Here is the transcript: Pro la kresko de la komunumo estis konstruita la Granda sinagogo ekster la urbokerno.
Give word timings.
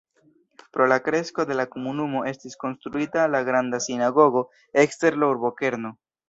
Pro 0.77 0.85
la 0.93 0.95
kresko 1.07 1.43
de 1.49 1.57
la 1.59 1.65
komunumo 1.75 2.21
estis 2.31 2.57
konstruita 2.63 3.27
la 3.35 3.43
Granda 3.51 3.81
sinagogo 3.89 4.45
ekster 4.87 5.21
la 5.25 5.31
urbokerno. 5.37 5.95